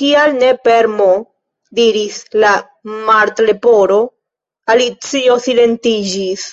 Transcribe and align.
"Kial 0.00 0.30
ne 0.42 0.52
per 0.68 0.84
M?" 0.92 1.08
diris 1.80 2.20
la 2.44 2.54
Martleporo. 3.10 4.00
Alicio 4.76 5.38
silentiĝis. 5.48 6.48